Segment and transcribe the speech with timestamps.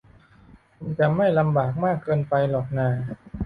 [0.75, 2.89] คุณจะไม่ลำบากมากเกินไปหรอกน่า